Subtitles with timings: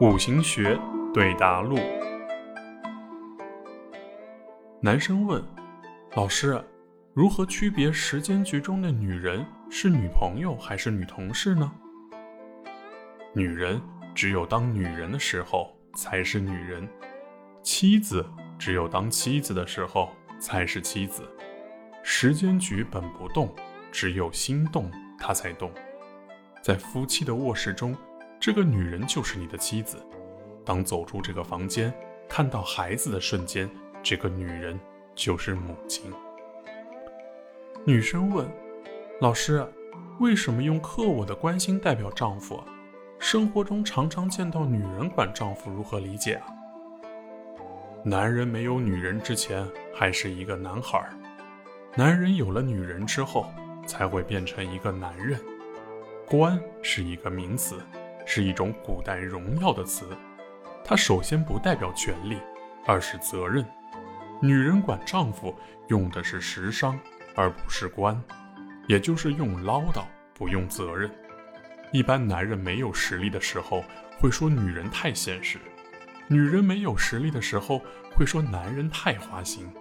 [0.00, 0.76] 五行学
[1.12, 1.78] 对答录。
[4.80, 5.40] 男生问
[6.16, 6.60] ：“老师，
[7.12, 11.70] 如何区别时间局中的女人是女朋友还是女同事呢？”
[13.32, 13.80] 女人
[14.16, 16.88] 只有当女人的时候才是女人，
[17.62, 18.26] 妻子
[18.58, 21.22] 只有当妻子的时候才是妻子。
[22.02, 23.54] 时间局本不动，
[23.92, 24.90] 只有心动，
[25.20, 25.70] 它才动。
[26.60, 27.96] 在夫妻的卧室中。
[28.44, 29.96] 这个女人就是你的妻子。
[30.66, 31.90] 当走出这个房间，
[32.28, 33.70] 看到孩子的瞬间，
[34.02, 34.78] 这个女人
[35.14, 36.12] 就是母亲。
[37.86, 38.46] 女生问
[39.22, 39.66] ：“老师，
[40.20, 42.62] 为什么用克我的关心代表丈夫？
[43.18, 46.46] 生活中常常见到女人管丈夫，如何理解啊？”
[48.04, 51.02] 男人没有女人之前还是一个男孩，
[51.96, 53.46] 男人有了女人之后
[53.86, 55.40] 才会变成一个男人。
[56.28, 57.76] 官是一个名词。
[58.26, 60.06] 是一种古代荣耀的词，
[60.84, 62.38] 它首先不代表权利，
[62.86, 63.64] 而是责任。
[64.40, 65.54] 女人管丈夫
[65.88, 66.98] 用的是时商，
[67.34, 68.20] 而不是官，
[68.88, 70.04] 也就是用唠叨，
[70.34, 71.10] 不用责任。
[71.92, 73.84] 一般男人没有实力的时候，
[74.18, 75.58] 会说女人太现实；
[76.26, 77.80] 女人没有实力的时候，
[78.14, 79.72] 会说男人太花心。